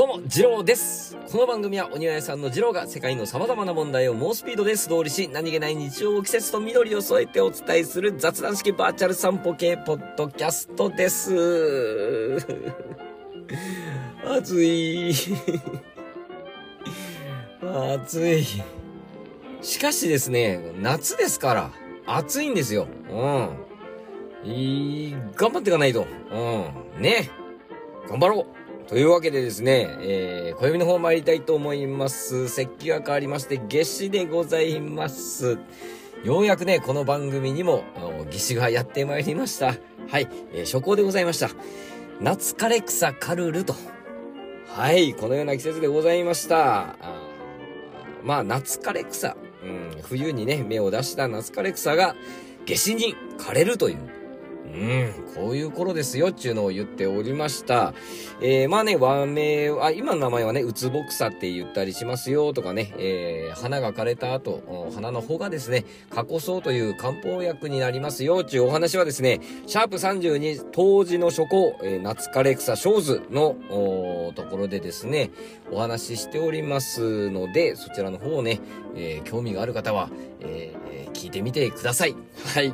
[0.00, 1.14] どうも、ジローです。
[1.30, 12.38] この番組は、お庭屋さんのジローが世界の様々な問題を猛スピードで素通りし、何気ない日常を季節と緑を添えてお伝えする雑談式バーチャル散歩系ポッドキャストです。
[14.24, 15.12] 暑い。
[17.62, 18.46] 暑い。
[19.60, 21.70] しかしですね、夏ですから、
[22.06, 22.86] 暑いんですよ。
[23.10, 24.50] うん。
[24.50, 26.06] いい、頑張っていかないと。
[26.32, 27.02] うん。
[27.02, 27.28] ね。
[28.08, 28.59] 頑張ろう。
[28.90, 32.48] というわけでですね、えー、暦の方参りたいと思います。
[32.48, 35.58] 節気が変わりまして、夏至でございます。
[36.24, 37.84] ようやくね、この番組にも、
[38.32, 39.76] 夏至がやってまいりました。
[40.08, 41.50] はい、えー、初行でございました。
[42.20, 43.76] 夏枯れ草カルルと。
[44.66, 46.80] はい、このような季節でございました。
[46.80, 46.96] あ
[48.24, 49.36] まあ、夏枯れ草。
[49.62, 52.16] うん、冬にね、芽を出した夏枯れ草が、
[52.66, 54.19] 夏至に枯れるという。
[54.72, 57.92] うん、こういう頃ですよっていうのを言っておりました。
[58.40, 73.56] えー、まあね、和名は、今の名前はね、ウツボクサって言ったりしますよとかね、えー、花が枯れた後、花の穂がですね、加古草という漢方薬になりますよっていうお話はですね、シャープ32当時の初行、えー、夏枯れ草小図の
[74.36, 75.30] ところでですね、
[75.72, 78.60] お話ししておりますので、そちらの方をね、
[78.94, 82.14] えー、興味がある方は、えー、聞いてみてください。
[82.54, 82.72] はい。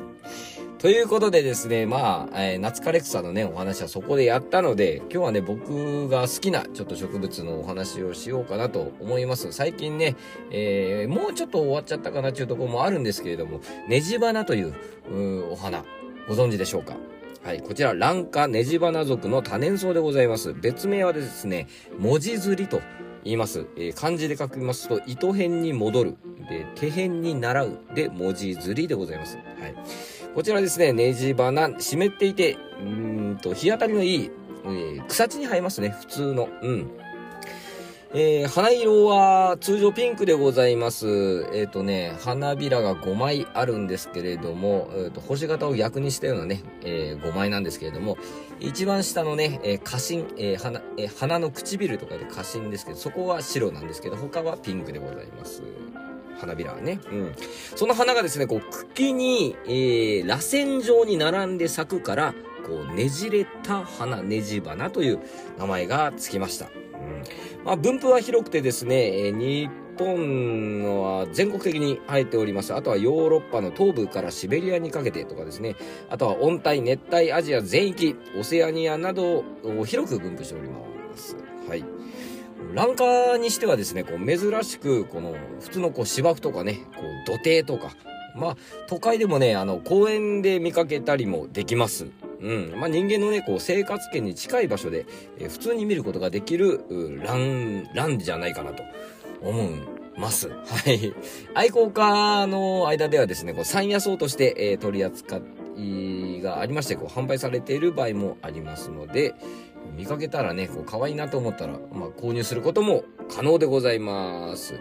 [0.78, 9.52] ということでですね、まあ、えー、夏枯れ草のね、お話はそこでやったので、今日はね、僕が好きなちょっと植物のお話をしようかなと思います。
[9.52, 10.16] 最近ね、
[10.50, 14.74] えー、もうちょっと終わっちゃったかなっていうところもあるんですけれども、ネジ花という、
[15.10, 15.82] うお花、
[16.28, 16.96] ご存知でしょうか？
[17.42, 20.52] はい、こちら、蘭花ネジ花属の多年草でございます。
[20.52, 22.82] 別名はですね、文字釣りと
[23.24, 23.66] 言います。
[23.76, 26.16] えー、漢字で書きますと、糸辺に戻る。
[26.50, 27.78] で、手辺に習う。
[27.94, 29.36] で、文字釣りでございます。
[29.36, 29.74] はい。
[30.36, 34.30] こちらですね、ネジ花、湿っていて、うんと、日当たりのいい、
[34.66, 36.50] えー、草地に生えますね、普通の。
[36.60, 36.90] うん。
[38.12, 41.06] えー、花色は通常ピンクでございます。
[41.54, 48.18] えっ、ー、とね、花びらが5枚あるんですけれども、えーと、星型を逆にしたようなね、えー、5枚なんですけれども、
[48.60, 55.62] 一番下のね、えー、花芯、えー花えー、花の唇とかで花芯ですけど、そこは白なんですけど、他はピンクでございます。
[56.38, 57.00] 花びらはね。
[57.10, 57.32] うん。
[57.74, 62.34] その花がですね、こう、茎に、えー、螺旋状に並んで咲くから、
[62.66, 65.20] こう、ねじれた花、ねじ花という
[65.58, 66.66] 名前がつきました。
[66.66, 67.62] うん。
[67.64, 72.74] まあ、分布は広くてですね、えー、日本は全国的に生えております。
[72.74, 75.76] あとはヨーロッパの東部からシベリアにかけてとかですね。
[76.10, 80.78] あとは温帯、熱帯アジア全域、オセアニアなどを広く分布しておりま
[81.16, 81.36] す。
[81.68, 81.84] はい。
[82.74, 87.94] ランカーにしてはですね、こう珍しく、この普通のこう芝生とかね、こう土手とか、
[88.34, 88.56] まあ
[88.88, 92.06] 都会でもね、あの公園で見かけたりもできます。
[92.40, 92.74] うん。
[92.76, 95.06] まあ人間のね、こう生活圏に近い場所で、
[95.38, 96.80] えー、普通に見ることができる、
[97.22, 98.82] ラン、ランじゃないかなと
[99.40, 99.66] 思い
[100.18, 100.48] ます。
[100.48, 101.14] はい。
[101.54, 105.40] 愛好家の間ではですね、こう山野草として、えー、取り扱
[105.76, 109.34] いがありまして、こう販売されている場合もありますので、
[109.96, 114.80] 見かけたらね、こう可愛いなと思ったら、まあ購入することも可能でございます。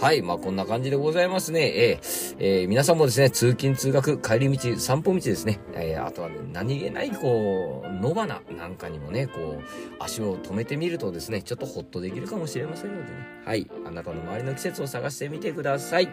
[0.00, 0.22] はい。
[0.22, 1.60] まあ、こんな感じでございますね。
[1.66, 5.60] えー、えー、皆さんもですね、通勤通学、帰り道、散歩道ですね。
[5.72, 9.62] えー、あとはね、何気ない、こう、野花なんかにもね、こう、
[10.00, 13.18] 足を止めてみるとですね、ちょっとホッとできるかもしれませんのでね。
[13.44, 13.70] はい。
[13.86, 16.08] あなたの周りの季節を探してみてください。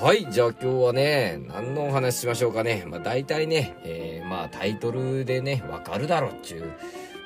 [0.00, 0.28] はい。
[0.30, 2.84] じゃあ今日はね、何のお話ししましょうかね。
[2.86, 6.72] まあ大体ね、えー、まあタイトルでね、わかるだろっちゅう、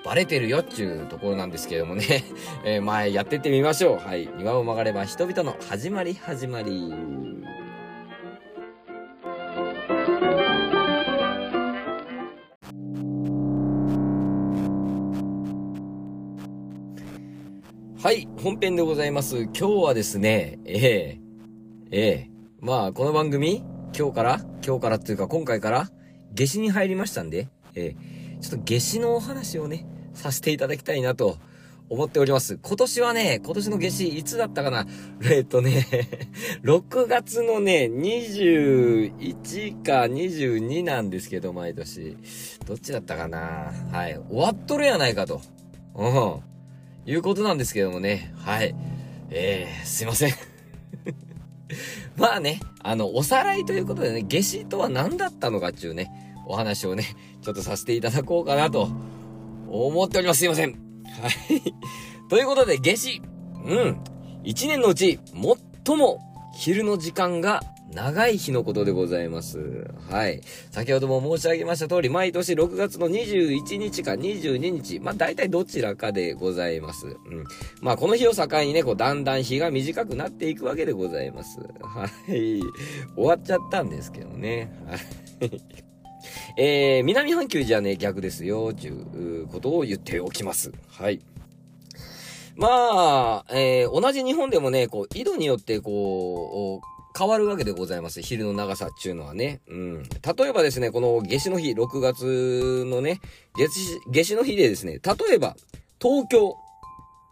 [0.05, 2.25] バレてるよっちゅうところなんですけどもね。
[2.65, 3.97] えー、まあやってってみましょう。
[3.97, 4.29] はい。
[4.37, 6.93] 庭を曲がれば人々の始まり始まり。
[18.03, 18.29] はい。
[18.43, 19.43] 本編でございます。
[19.43, 22.33] 今日はですね、ええー、ええー
[22.65, 23.65] まあ、この番組、
[23.99, 25.89] 今日から、今日からっていうか今回から、
[26.35, 31.39] 夏至に入りましたんで、えー、ちょっと夏至のお話をね、させていただきたいなと
[31.89, 32.59] 思っております。
[32.63, 34.87] 今年はね、今年の夏至いつだったかな？
[35.31, 35.87] えっとね、
[36.65, 42.17] 6月のね、21か22なんですけど、毎年。
[42.67, 43.73] どっちだったかな？
[43.93, 44.19] はい。
[44.31, 45.43] 終わっとるやないかと。
[45.95, 46.41] うん。
[47.05, 48.33] いうことなんですけどもね。
[48.37, 48.75] はい。
[49.31, 50.52] えー、すいません。
[52.17, 56.11] まあね、あの、おさらいということでね、夏至とは何だったのかっていうね、
[56.47, 57.05] お話をね、
[57.43, 58.89] ちょっとさせていただこうかなと
[59.69, 60.41] 思っております。
[60.41, 60.73] すいません。
[60.73, 60.77] は
[61.29, 61.75] い。
[62.29, 63.23] ということで、夏至。
[63.65, 64.01] うん。
[64.45, 65.21] 一年のうち、
[65.87, 67.63] 最も昼の時間が
[67.93, 69.87] 長い日のことでございます。
[70.11, 70.41] はい。
[70.71, 77.07] 先ほども申し上げました通り、毎年6月の21日か22日、まあ大体どちらかでございます。
[77.07, 77.45] うん。
[77.81, 81.61] まあこの日を境にね、こうだんだん日が短くなっていくわけでございます。
[81.83, 82.63] はい。
[83.15, 84.73] 終わっちゃったんですけどね。
[84.87, 85.01] はい。
[86.57, 90.73] えー、南半球じゃね、逆ですよ、ということを言っておきます。
[90.89, 91.21] はい。
[92.57, 98.23] まあ、えー、同じ日本でもね、こう、緯度によってこう、変わるわけでございます。
[98.23, 99.61] 昼の長さっていうのはね。
[99.69, 100.03] うん。
[100.03, 103.21] 例えばですね、この夏至の日、6月のね、
[103.59, 105.57] 夏至、夏至の日でですね、例えば、
[106.01, 106.57] 東京。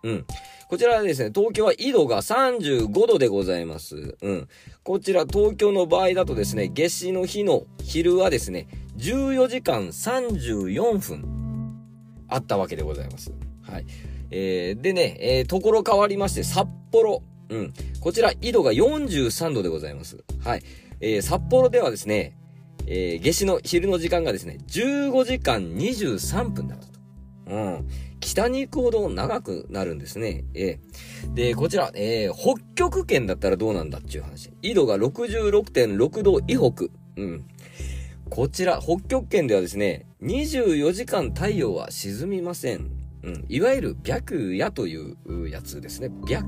[0.02, 0.26] うん。
[0.68, 4.16] こちらはですね、東京は緯度が35度でございます。
[4.20, 4.48] うん。
[4.84, 8.68] こちら東京の場合だとですね、夏至の日の昼はですね、
[8.98, 11.40] 14時間34分
[12.28, 13.32] あったわけでございます。
[13.62, 13.86] はい。
[14.30, 17.22] えー、でね、えー、ところ変わりまして、札幌。
[17.48, 17.72] うん。
[18.00, 20.22] こちら、緯度が43度でございます。
[20.44, 20.62] はい。
[21.00, 22.36] えー、札幌ではですね、
[22.86, 26.92] えー、夏至の昼の時間がですね、15時間23分だったと。
[27.46, 27.88] うん。
[28.20, 30.44] 北に行くほど長くなるんですね。
[30.54, 34.52] えー、で、こちら、えー、北極圏だったらどうなんだっていう話。
[34.62, 36.86] 緯度が66.6度以北。
[37.16, 37.44] うん。
[38.28, 42.99] こちら、北極圏ではですね、24時間太陽は沈みません。
[43.22, 43.44] うん。
[43.48, 44.96] いわゆる白夜とい
[45.26, 46.10] うやつですね。
[46.26, 46.42] 白、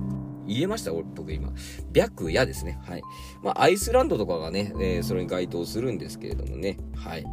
[0.47, 0.93] 言えました？
[0.93, 1.53] 僕今。
[1.95, 2.79] 白夜ですね。
[2.83, 3.03] はい。
[3.43, 6.79] まあ、アイスランドとかがね、えー、それに該当するんですけれどもね。
[6.97, 7.25] はい。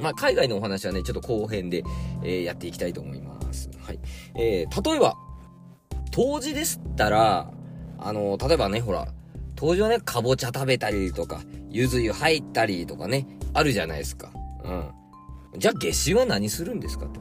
[0.00, 1.84] まあ、海外のお話はね、ちょっと後編で、
[2.22, 3.70] えー、やっていきたいと思います。
[3.78, 4.00] はい。
[4.34, 5.14] えー、例えば、
[6.10, 7.50] 当時でしたら、
[7.98, 9.08] あの例えばね、ほら、
[9.54, 11.40] 当時はね、かぼちゃ食べたりとか、
[11.70, 14.30] ゆず湯入ったりとかね、あるじゃないですか。
[14.64, 14.90] うん。
[15.58, 17.20] じゃあ、夏至は何するんですかと。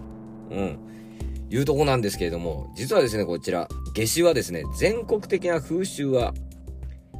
[0.50, 0.80] うん。
[1.52, 6.34] いうとこなんですけれども、実はですね、こちら、夏至はですね、全国的な風習は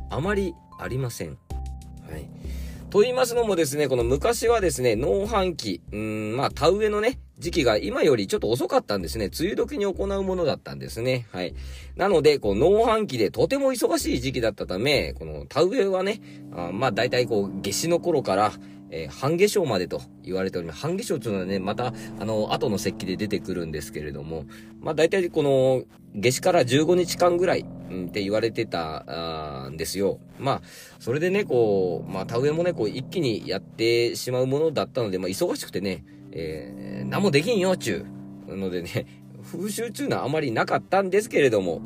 [0.10, 1.38] あまりありません。
[2.10, 2.30] はい。
[2.90, 9.32] と言いますのもですね、この昔はですね、農繁期、うん、まあ、田植えのね、時期が今よりちょっと遅かったんですね。
[9.38, 11.26] 梅雨時に行うものだったんですね。
[11.32, 11.56] はい。
[11.96, 16.22] なので、こう、農繁期でとても忙しい時期だったため、この田植えはね、
[16.54, 18.52] あまあ、大体こう、夏至の頃から、
[18.92, 20.82] えー、半夏生までと言われております。
[20.82, 24.46] 半夏生というのはね、また、あの、後の石器で出てくるんですけれども、
[24.82, 25.84] まあ大体この、
[26.14, 30.20] 夏至から15日間ぐらい、うん、って言われてた、んですよ。
[30.38, 30.62] まあ、
[31.00, 38.06] それでね、こう、まあ田植えもね、こう一気にやってしまうものだったので、まあ忙しくてね、えー、何もできんよ、ちゅ
[38.50, 38.56] う。
[38.56, 39.06] のでね、
[39.52, 41.82] 風習中のはあまりなかったんですけれども、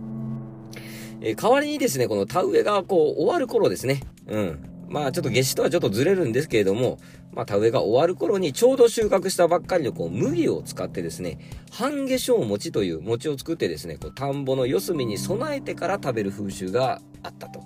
[1.21, 4.74] えー、代わりにですね、この田植えがこう終わる頃ですね、うん。
[4.95, 6.99] まあちょっと夏至とはちょっとずれるんですけれども、
[7.33, 11.37] まあ田植えが終わる頃にちょうど収穫したばっかりのこう麦を使ってですね、
[11.69, 17.61] 半夏生餅という餅を作ってですね、こう田んぼの四隅に備えてから食べる風習があったと。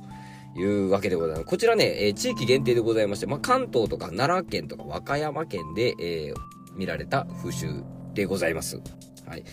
[0.57, 1.45] いうわけでございます。
[1.45, 7.83] こちらね、えー、地域限定でございまして、まあ、関東とか奈良県とか和歌山県で、えー、見られた風習
[8.15, 8.81] でございます。
[9.27, 9.43] はい。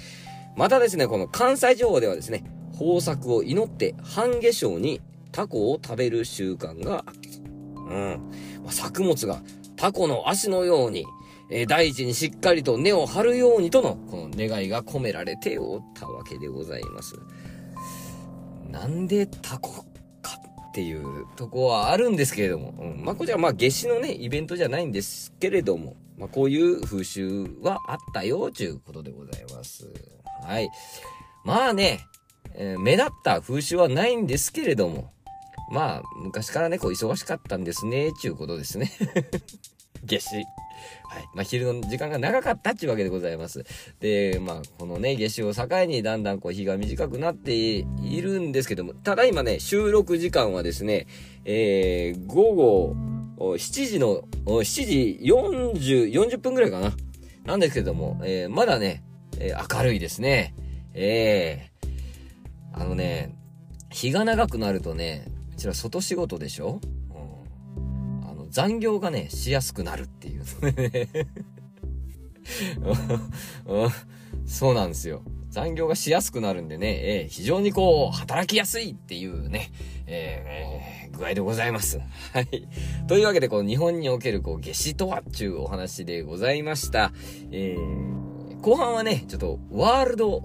[0.56, 2.44] またですね、この関西地方ではですね、
[2.80, 5.02] 豊作を祈って半夏生に
[5.32, 7.25] タコを食べる習慣があった。
[7.86, 8.30] うん。
[8.62, 9.40] まあ、作物が
[9.76, 11.06] タコの足のように、
[11.50, 17.14] えー、大地にしっかりと根を張るようにとの、この願いが込められておったわけでございます。
[18.70, 19.84] なんでタコ
[20.22, 20.38] か
[20.68, 23.04] っていうとこはあるんですけれども、うん。
[23.04, 29.88] まあ、こちらまあ夏至のね、イベントじゃないんですけれども、まあ、こういう風習はあったよ、ということでございます。
[30.42, 30.68] はい。
[31.44, 32.00] まあね、
[32.54, 35.12] えー、目立った風習はないんですけれども、
[35.70, 38.90] まあ、昔からね、こう、忙しかったんですね、ちゅうことですね。
[40.04, 40.36] 夏至。
[40.36, 40.44] はい。
[41.34, 43.64] まあ、昼の時間が長かったっちゅうわけでございます。
[44.00, 47.84] で、まあ、このね、夏至を境にだんだんこう、日が短くなってい
[48.20, 51.06] るんですけども、ただ今ね、収録時間はですね、
[51.44, 52.96] えー、午後、
[53.38, 56.92] 7時の、7時40、40分ぐらいかな。
[57.44, 59.04] なんですけども、えー、まだね、
[59.38, 60.54] えー、明るいですね。
[60.94, 63.36] ええー、あのね、
[63.90, 66.80] 日が長くなるとね、ちら外仕事でしょ
[67.76, 68.28] うん。
[68.28, 70.44] あの、残業がね、しやすくなるっていう。
[70.72, 71.18] ね
[74.46, 75.22] そうなんですよ。
[75.50, 79.72] 残業がしやすくなるんでね、えー、非常にこう、働きやすいっていうね、
[80.06, 81.98] えー、具合でございます。
[82.32, 82.68] はい。
[83.08, 87.12] というわけで、この日本におけるこう、夏至とはっちゅうお話でございました。
[87.50, 90.42] えー、後半はね、ちょっと、ワールド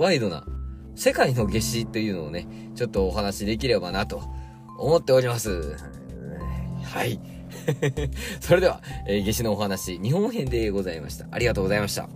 [0.00, 0.46] ワイドな
[1.00, 4.20] 世界の夏至というのをね、ちょっとお話しできればなと
[4.76, 5.74] 思っております。
[6.84, 7.18] はい。
[8.38, 11.26] それでは、えー、夏至のお話、日本編でございました。
[11.30, 12.06] ありがとうございました。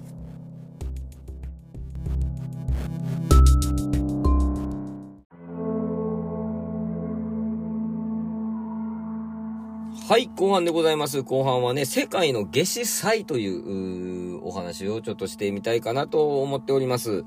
[10.06, 11.22] はい、後半でございます。
[11.22, 17.24] 後半はね、世界の夏至祭というお話をちょっとしてみたいかなと思っております。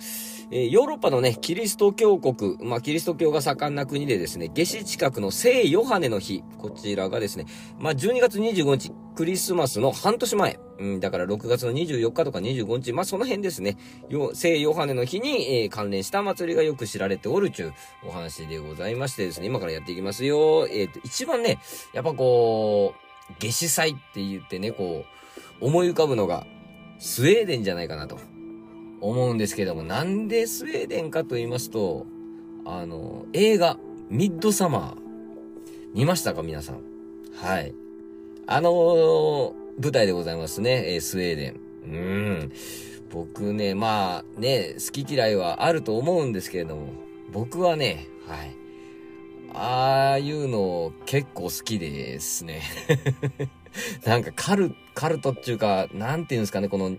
[0.49, 7.45] えー、ヨーロッパのね、キリスト教国、まあ、キリスト教が盛んな国でですね、夏至近くの聖ヨハネの日、こちらがですね、
[7.79, 13.77] まあ、12月25日、クリスマスの半年前、うん、だから6月の24日とか25日、まあ、その辺ですね、
[14.33, 17.73] 聖ヨハネの日に、えー、関連した祭りがよく知られておるという
[18.05, 20.67] お話でございましてですね、今からやっていきますよ。
[20.69, 21.59] えっ、ー、と、一番ね、
[21.93, 25.03] やっぱこう、夏至祭って言ってね、こ
[25.61, 26.45] う、思い浮かぶのが、
[26.99, 28.17] スウェーデンじゃないかなと、
[29.01, 32.05] 思うんですけども、なんでスウェーデンかと言いますと、
[32.65, 33.77] あの、映画、
[34.09, 35.07] ミッドサマー、
[35.93, 36.81] 見ましたか皆さん？
[37.33, 37.73] はい。
[38.45, 41.59] あのー、舞台でございますね、えー、スウェーデン。
[41.83, 41.87] う
[42.45, 42.51] ん。
[43.09, 46.89] 僕ね、まあね、好き嫌いはあると思うんですけれども、
[47.31, 48.55] 僕はね、はい。
[49.53, 52.61] ああいうの結構好きですね。
[54.05, 56.97] なんかカル、カルトっていうか、なんていうんですかね、この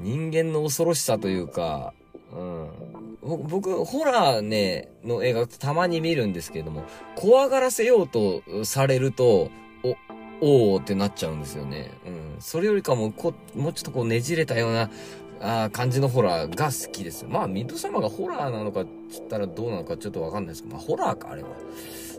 [0.00, 1.92] 人間の恐ろしさというか、
[2.32, 2.68] うん。
[3.22, 6.84] 僕、ホラーね、の映画たまに見るんですけれども、
[7.16, 9.50] 怖がらせようとされると、
[9.82, 9.96] お
[10.74, 11.90] おーってなっちゃうんですよね。
[12.06, 12.36] うん。
[12.40, 14.90] それよりかも、こもうちょっとこうねじれたような、
[15.40, 17.24] あ感じのホラーが好きです。
[17.28, 21.48] まあ、ミッドサマーがホラーなのかって言ったらどうなのかちょっとわかんないですけど、まあ、ホラーか、あれは。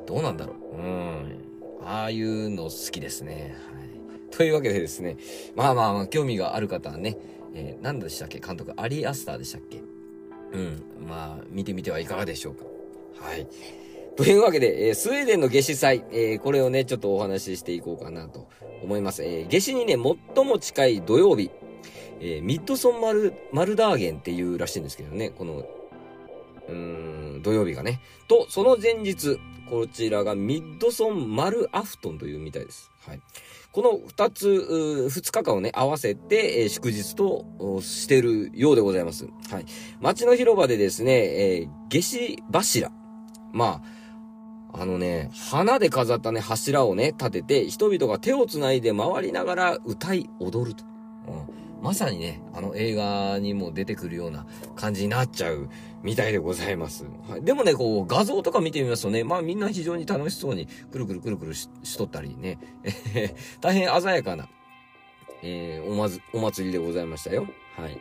[0.05, 0.77] どうなんだろう。
[0.77, 1.49] うん。
[1.85, 3.55] ああいうの好きですね。
[3.73, 3.89] はい。
[4.31, 5.17] というわけでですね、
[5.55, 7.17] まあまあまあ、興味がある方はね、
[7.59, 8.39] えー、何でしたっけ？
[8.39, 9.81] 監督、アリー・アスターでしたっけ？
[10.53, 10.81] うん。
[11.07, 12.63] まあ、見てみてはいかがでしょうか？
[13.21, 13.45] はい。
[14.15, 18.47] というわけで、えー、スウェーデンの夏至祭、えー、これをね、ちょっとお話ししていこうかなと
[18.81, 19.23] 思います。
[19.23, 19.95] えー、夏至にね、
[20.35, 21.51] 最も近い土曜日、
[22.21, 25.59] えミッドソンマル、マルダーゲンっていうらしいんですけどね、この、
[26.67, 28.01] うーん、土曜日がね。
[28.27, 29.39] と、その前日、
[29.69, 32.91] こちらがミッドソンマルアフトンというみたいです。
[33.07, 33.21] はい。
[33.71, 37.45] この二つ、二日間をね、合わせて、えー、祝日と
[37.81, 39.27] してるようでございます。
[39.51, 39.65] はい。
[39.99, 42.91] 街の広場でですね、えー、下死柱。
[43.53, 43.81] ま
[44.73, 50.88] あ、あのね、花で飾ったね、柱をね、立てて、人々が手を繋いで回りながら歌い踊ると。
[51.81, 54.45] まさにね、あの映画にも出てくるような
[54.75, 55.69] 感じになっちゃう
[56.03, 57.05] みたいでございます。
[57.27, 62.57] はい、でもね、こう、画像とか見てみますとね、まあみんな非常に楽しそうに、くるくるくるくるしとったりね、
[63.61, 64.49] 大変鮮やかな、
[65.41, 67.47] えー、おまず、お祭りでございましたよ。
[67.75, 67.99] はい。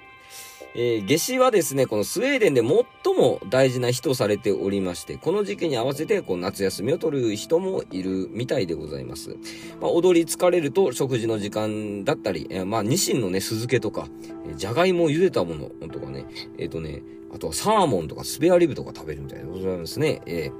[0.75, 9.37] えー、夏至はですね、このスウェーデンで最も大事な日とされておりまして、この時期に合わせてこう夏休みを取る人もいるみたいでございます。
[9.81, 14.07] まあ、踊り疲れると食事の時間だったり、えー、まあ、ニシンのね、酢漬けとか、
[14.47, 16.27] えー、じゃがいもを茹でたものとかね、
[16.59, 17.03] えっ、ー、とね、
[17.35, 20.23] あとはサーモンとかスペアリブとか食べるみたいでございますね。
[20.27, 20.53] えー、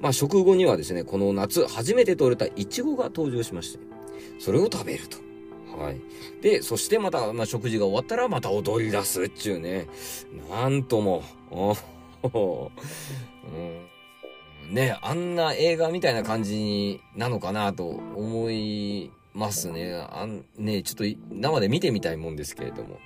[0.00, 3.78] まあ食後にはですね、この夏初めて採れたイチゴが登場しまして、
[4.38, 5.18] それを食べると。
[5.76, 6.00] はい。
[6.40, 9.86] で、そしてまた、まあ、食事が終わったらまた踊り出すっちゅうね。
[10.50, 12.32] なんとも、う
[14.70, 19.94] ん、ね、あんな映画みたいな感じなのかなと思いますね。
[20.10, 22.94] あん、ね、ちょっと生で見てみたいもんですけれども。
[22.94, 23.00] はい。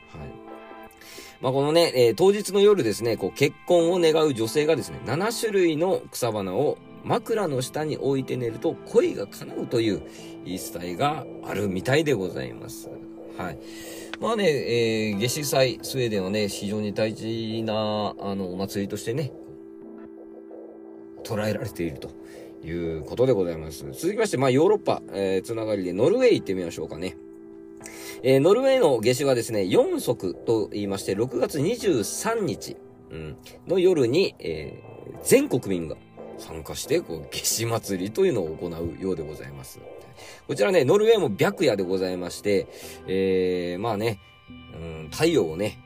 [1.41, 10.03] まあ、このね、えー、当日の夜ですね、こう結婚を願う女性がですね、7種類の草花を枕の下に置いて寝ると恋が叶うという
[10.45, 12.91] 言い伝えがあるみたいでございます。
[13.37, 13.59] はい。
[14.21, 19.33] まあね、えー、夏至祭、スウェーデンはね、非常に大事な、あの、お祭りとしてね、
[21.23, 22.11] 捉えられていると
[22.67, 23.85] いうことでございます。
[23.93, 27.17] 続きまして、まあ、ヨーロッパ、えー、つながりでノルウェー行ってみましょうかね。
[28.25, 32.77] えー、ノルウェーの夏至はですね、4足と言いまして、6月23日、
[33.11, 33.37] うん、
[33.69, 35.97] の夜に、えー、全国民が
[36.39, 39.81] 参加して、こう、夏至祭りというのを行うようでございます。
[40.47, 42.67] こちらね、ノルウェーも白夜でございまして、
[43.07, 44.19] えー、まあね、
[44.75, 45.79] うん、太陽をね、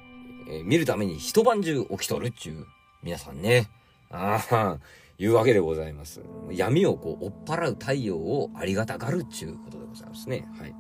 [0.49, 2.67] えー、見るために一晩中起きとるっちゅう、
[3.03, 3.69] 皆さんね、
[4.11, 4.79] ああ、
[5.19, 6.21] いうわけでございます。
[6.51, 10.49] 闇をこう、追っ払う太陽をありがたがるっちゅうことでございますね。
[10.59, 10.75] はい。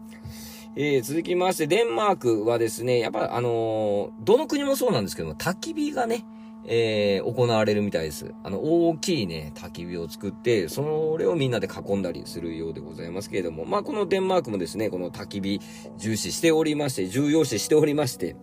[0.75, 6.25] えー、続きまして、デンマークはですね、やっぱあのー、どの国もそうなんですけども、焚き火がね、
[6.65, 8.33] えー、行われるみたいです。
[8.45, 15.61] あの、大きいね、焚き火を作って、それをみんなで囲んだりするようでございますけれども、まあ、このデンマークもですね、この焚き火
[15.99, 18.37] 重視しておりまして、重要視しておりまして、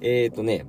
[0.00, 0.66] えっ、ー、とね、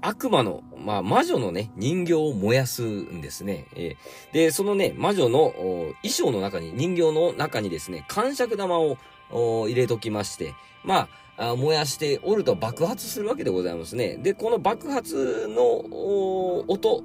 [0.00, 3.66] 悪魔の、まあ、魔女のね、人形を燃やすんですね。
[3.74, 8.98] えー、で、そのね、魔女の衣装の中に、人形の中にですね、感触玉を
[9.30, 10.54] 入れときまして、
[10.84, 14.16] まあ、あ燃やしておると爆発するわけでございますね。
[14.16, 17.02] で、この爆発の音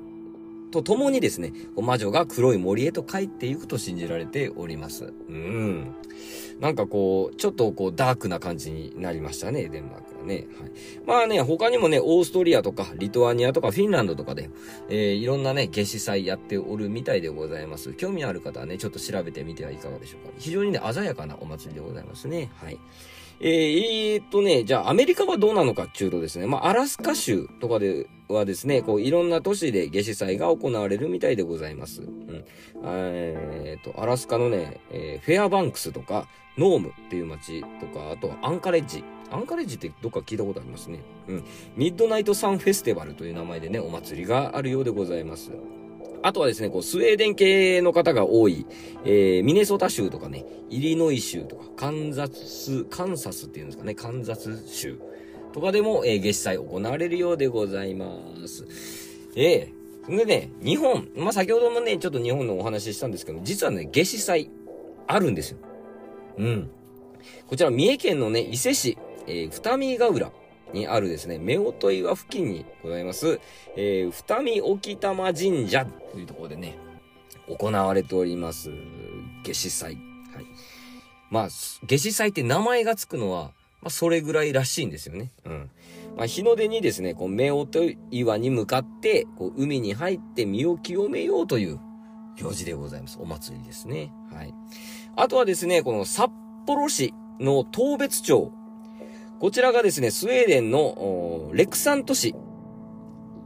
[0.71, 5.13] とともにですね、魔女が黒い森へと帰っていくと信じられております。
[5.27, 5.93] うん。
[6.61, 10.47] なんかこう、ちょっとこう、ダークな感じになりましたね、デンマークはね。
[10.59, 10.71] はい。
[11.05, 14.50] まあね、他にもね、オーストリアとか、リトアニアとか、フィンランドとかで、
[14.88, 17.93] えー、いろんなね、夏至祭やっておるみたいでございます。
[17.93, 20.33] 興味ある方はね、ちょっと調べてみてはいかがでしょうか。
[20.38, 22.51] 非常にね、鮮やかなお祭りでございますね。
[22.55, 22.79] はい。
[23.43, 32.03] えー、えー、っとね、じゃあアメリカはどうなのかっていうとですね、まあ、アラスカ州とかではですね、こう、いろんな都市で夏至祭が行われるみたいでございます。
[32.03, 32.45] うん。
[32.83, 39.03] えー、っと、アラスカのね、えー、フェアバンクスとか、ノームっていう街とか、あとはアンカレッジ。
[39.31, 41.00] アンカレッジってどっか聞いたことありますね。
[41.27, 41.43] うん。
[41.75, 45.51] Midnight Sun Festival という名前でね、お祭りがあるようでございます。
[46.23, 48.65] あとはですね、こう、スウェーデン系の方が多い、
[49.05, 54.99] えー、ミネソタ州とかね、イリノイ州とか、カンザス、カンサスっていうんですかね、カンザス州
[55.53, 58.07] とかでも、えー、月祭行われるようでございま
[58.47, 58.65] す。
[59.35, 64.49] ええー、でね、日本、まあ、先ほどもね、ちょっと日本のお話ししたんですけど、実はね、夏至祭、
[65.07, 65.57] あるんですよ。
[66.37, 66.69] うん。
[67.47, 68.97] こちら、三重県のね、伊勢市、
[69.27, 70.31] えー、二見ヶ浦。
[70.73, 73.39] にあるですね、夫婦岩付近にございます、
[73.75, 76.77] えー、二見沖玉神社というところでね、
[77.47, 78.69] 行われております、
[79.43, 79.95] 夏至祭。
[80.33, 80.45] はい。
[81.29, 81.49] まあ、
[81.87, 83.51] 夏至祭って名前がつくのは、
[83.81, 85.31] まあ、それぐらいらしいんですよね。
[85.45, 85.69] うん。
[86.17, 91.79] まあ、日の出にですね、こう、夫婦岩に向かって、こう、海に入って身を清めようという
[92.37, 93.17] 行事でございます。
[93.19, 94.11] お祭りですね。
[94.31, 94.53] はい。
[95.15, 96.31] あとはですね、この札
[96.65, 98.51] 幌市の東別町
[99.41, 102.36] こちらがですね、スウェーデンのレクサン都市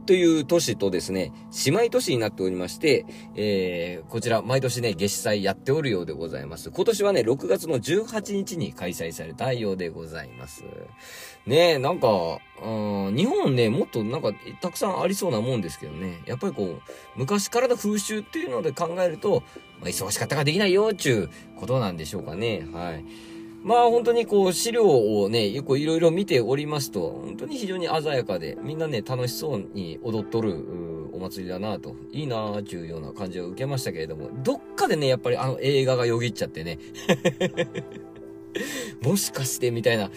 [0.04, 1.32] という都市とですね、
[1.64, 6.70] 姉妹都市になっておりまして、えー、こちら毎年ね、夏至祭やっておるようでございます。
[6.70, 10.64] 今年はね、6月の18日に開催されたようでございます。
[11.46, 12.08] ねえ、なんか、
[12.62, 16.82] うん、日本ね、もっとなんか、たくさんありそうなもんですけどね、やっぱりこう、
[17.16, 19.44] 昔からの風習っていうので考えると、
[19.80, 22.66] まあ、忙しかったかできないよ、ちゅうことなんでしょうかね。
[22.70, 23.35] はい。
[23.66, 36.78] まあ本当にこう資料をね、よくいろいろ見ておりますと、本当に非常に鮮やかで、みんなね、楽しそうに踊っとるお祭りだなと、いいなーというような感じを受けましたけれども、どっかでね、やっぱりあの映画がよぎっちゃってね、
[39.02, 40.12] もしかしてみたいな、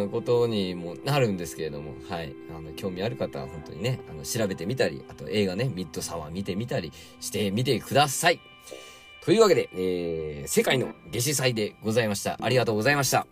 [0.00, 2.34] うん、ことにもなるんですけれども、はい。
[2.50, 8.51] あの、興味ある方は本当にね、あの、調べてみたり、あと映画ね、ミッドサワー見てみたりしてみてください。
[9.24, 12.36] というわけで、えー、世界の夏至祭でございました。
[12.40, 13.24] ありがとうございました。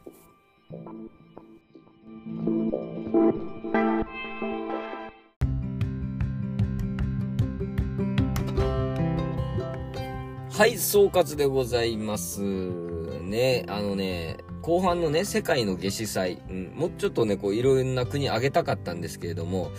[10.52, 12.40] はい、総括でございます。
[12.40, 19.72] ね、あのね、後半のね、世界の夏至祭、うん、もうちょっとね、こう、いろんな国あげたかったんですけれども、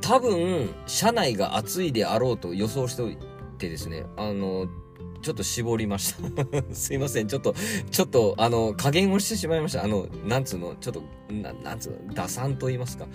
[0.00, 3.18] 多分、社内が暑いであろうと予想しておい
[3.58, 4.68] てですね、あの、
[5.24, 7.28] ちょっと絞りました すいません。
[7.28, 7.54] ちょっと、
[7.90, 9.82] ちょっと、あの、加減をしてしまいました。
[9.82, 13.04] あの、なんつうの、ちょっと、ななんつうの、打算と言いますか。
[13.04, 13.10] は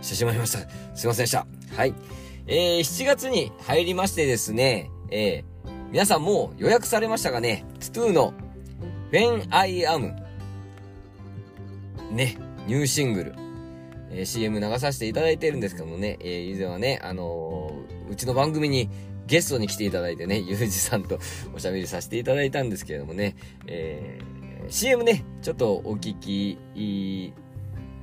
[0.00, 0.58] い、してしまいました。
[0.96, 1.46] すいませんでした。
[1.76, 1.94] はい。
[2.48, 8.34] えー、7月に入りましてですね、えー、皆さんもう予約されましたかねトゥーの
[9.12, 10.16] When I Am
[12.10, 13.34] ね、ニューシングル。
[14.10, 18.90] えー、CM 流させていただいてるんですけどもね、えー、以前はね、あのー、うちの番組に
[19.30, 21.20] ゲストに来ていただいてね、ゆうじさんと
[21.54, 23.36] おしゃべりさせていただいたんですけれどもね、
[23.68, 27.32] えー、CM ね、ちょっとお聞き、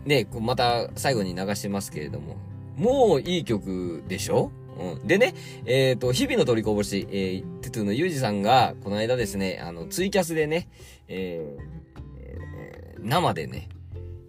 [0.05, 2.37] ね、また最後に流してますけれども、
[2.77, 4.51] もういい曲でしょ？
[4.79, 5.07] うん。
[5.07, 5.33] でね、
[5.65, 10.69] えっ、ー、と、日々の取りこぼし、えー、トゥトゥのゆうじさんが、この間ですね、あの、ツイキャスでね、
[11.09, 11.61] えー、
[12.21, 13.67] えー、生でね、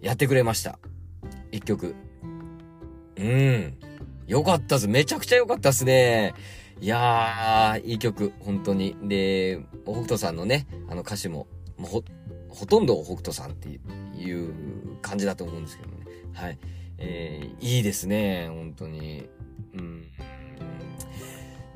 [0.01, 0.79] やってくれました。
[1.51, 1.95] 一曲。
[3.15, 3.77] うん。
[4.27, 4.87] よかったっす。
[4.87, 6.33] めちゃくちゃよかったっすね。
[6.81, 8.95] いやー、いい曲、本当に。
[9.03, 12.03] で、北斗さんのね、あの歌詞も、もうほ、
[12.49, 14.53] ほとんど北斗さんっていう
[15.01, 15.97] 感じだと思うんですけどね。
[16.33, 16.57] はい。
[16.97, 19.27] えー、いいですね、本当に。
[19.73, 20.05] うん。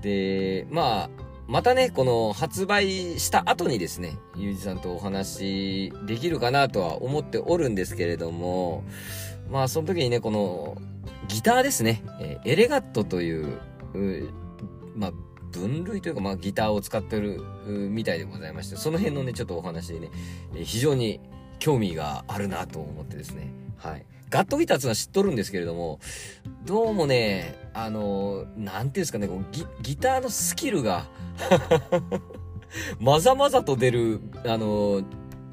[0.01, 1.09] で、まあ、
[1.47, 8.83] またね、この発売した後にですね、ゆうじさんとお話できるかなとは思っておるんですけれども、
[9.51, 10.77] まあその時にね、この
[11.27, 13.57] ギターですね、えー、エレガットという
[14.95, 15.12] まあ、
[15.51, 20.10] 分類というか、まあ、ギターを使ってるみたいでございまして、その辺のね、ちょっとお話でね、
[20.63, 21.19] 非常に
[21.60, 24.06] 興味があるなと思ってですね、はい。
[24.29, 25.99] ガットギターっていうのは知っとるんですけれども、
[26.65, 31.06] どうもね、あの、なんていうんですかね、こうギギターのスキルが
[32.99, 35.03] まざまざと出る、あの、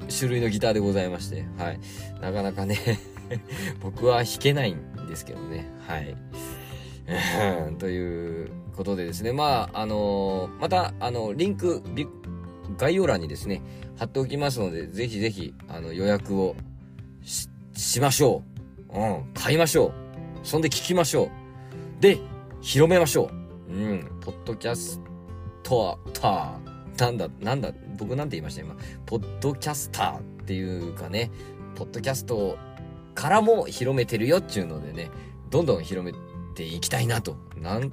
[0.09, 1.79] 種類のギターでございまして、はい。
[2.21, 2.99] なかなかね
[3.81, 6.15] 僕は弾けないんですけどね、はい。
[7.79, 11.83] ということでですね、まあ、あのー、また、あの、リンク、
[12.77, 13.61] 概要欄にですね、
[13.97, 16.55] 貼っておきますので、ぜひぜひ、あの、予約を
[17.23, 18.43] し、しましょ
[18.93, 18.97] う。
[18.97, 19.91] うん、買いましょう。
[20.43, 22.01] そんで聞きましょう。
[22.01, 22.17] で、
[22.61, 23.29] 広めましょ
[23.69, 23.73] う。
[23.73, 24.99] うん、ポッドキャス
[25.63, 26.59] トは、た
[27.05, 28.75] なんだ、なんだ、僕なんて言いました今。
[29.05, 31.31] ポッドキャスターっていうかね、
[31.75, 32.57] ポッドキャスト
[33.15, 35.09] からも広めてるよっていうのでね、
[35.49, 36.19] どんどん広めて
[36.53, 37.37] ていきたいなと。
[37.57, 37.91] なん、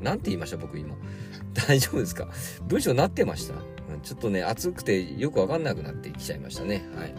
[0.00, 0.56] なんて言いました？
[0.56, 0.94] 僕今。
[1.68, 2.28] 大丈夫ですか？
[2.66, 3.54] 文章なってました？
[4.02, 6.84] ちょっとね、暑くてよくわかんなくなってきちゃいましたね。
[6.96, 7.14] はい。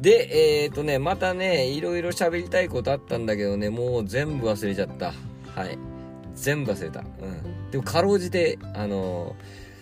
[0.00, 5.12] で、えっ、ー、とね、またね、いろいろ喋りたいことあったんだけどね、もう全部忘れちゃった。
[5.54, 5.78] はい。
[6.34, 7.00] 全部忘れた。
[7.00, 7.70] うん。
[7.70, 9.36] でも、かろうじて、あの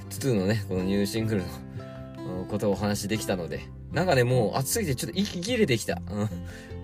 [0.09, 6.01] ー、トゥトゥのね、このニューシングルのことをお話できたので、なんかね、もう暑すぎてちょっと息切れてきた。
[6.11, 6.29] うん。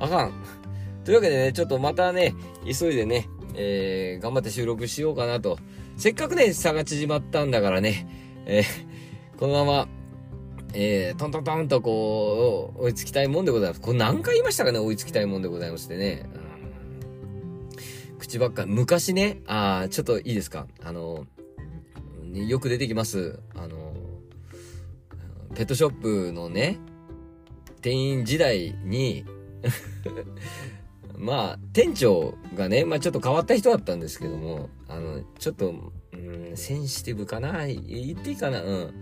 [0.01, 0.33] あかん。
[1.05, 2.35] というわけでね、ちょっとまたね、
[2.65, 5.59] 急いでね、えー、頑張って収録しようかなと。
[5.97, 8.07] せっかくね、差が縮まったんだからね、
[8.47, 9.89] えー、このまま、
[10.73, 13.81] えー、トントントンとこう、追いつきたいもんでございます。
[13.81, 16.29] これ何回言いましたかね追いつきたいもんでございましてね。
[17.73, 21.27] うん、口ばっか、昔ね、あちょっといいですかあの、
[22.33, 23.41] よく出てきます。
[23.57, 23.95] あの、
[25.55, 26.79] ペットショップのね、
[27.83, 29.25] 店員時代に
[31.21, 35.75] まあ、店長がね、まあちょっと変わった人だったんですけども、あの、ちょっと、
[36.13, 37.67] うん、センシティブかな？
[37.67, 38.63] 言っていいかな？
[38.63, 38.95] うん。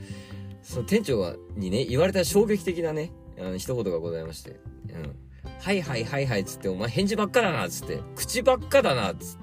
[0.63, 4.59] その店長にね、言われた衝撃的なね、あの一言がございまして、
[4.91, 5.15] うん。
[5.61, 9.43] はいはいはいはいつって、お前返事ばっかだなつって、口ばっかだなつって、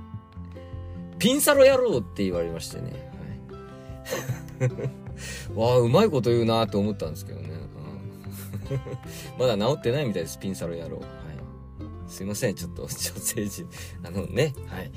[1.17, 2.91] ピンサロ野郎って言われましてね。
[4.59, 4.69] はい、
[5.57, 7.51] わあ、うまいこと言うなと思ったんですけどね。
[7.51, 8.79] うん、
[9.39, 11.01] まだ治ってないみたいです、ピンサロ野郎。
[12.07, 13.69] すいません、ちょっと 女性陣、
[14.03, 14.91] あのね、はい。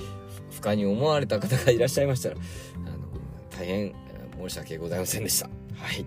[0.51, 2.37] 不快に思われた方がいらっしゃいましたら、
[2.77, 2.99] あの、
[3.51, 3.95] 大変
[4.41, 5.47] 申し訳ございませんでした。
[5.47, 6.05] はい。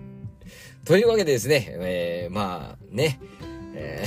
[0.84, 3.20] というわけでですね、えー、まあ、ね、
[3.74, 4.04] え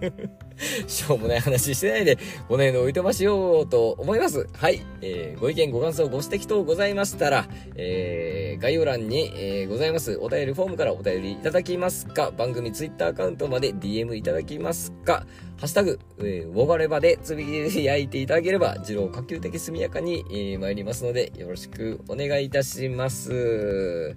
[0.00, 0.45] ー
[0.86, 4.46] しょうもない話してないで、この辺でおいとましようと思います。
[4.52, 4.82] はい。
[5.02, 15.26] えー、ご意見、ご感想、ご指摘等ございましたら、えー、概要欄に、えー、ございますお便りフォームからお便りいただきますか、番組ツイッターアカウントまで DM いただきますか、
[15.58, 24.16] ハッシュタグ、えー、ウォガレバでつぶやいていただければ、次郎可及的速やかに、えー、参りますので、よろしくお願いいたします。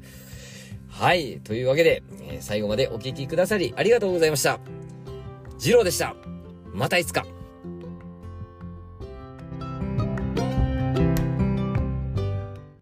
[0.89, 1.39] はい。
[1.43, 4.60] というわけで、えー、最後までお聴きくださりありがとうございました。
[5.60, 6.15] 次郎でした。
[6.74, 7.26] またいつか。